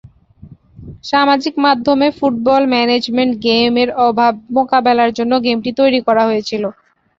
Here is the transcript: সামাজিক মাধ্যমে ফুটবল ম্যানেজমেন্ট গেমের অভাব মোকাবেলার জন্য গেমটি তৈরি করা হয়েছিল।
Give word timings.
সামাজিক 1.03 1.53
মাধ্যমে 1.65 2.07
ফুটবল 2.17 2.63
ম্যানেজমেন্ট 2.73 3.33
গেমের 3.45 3.89
অভাব 4.07 4.33
মোকাবেলার 4.55 5.11
জন্য 5.17 5.33
গেমটি 5.45 5.71
তৈরি 5.79 5.99
করা 6.07 6.23
হয়েছিল। 6.29 6.63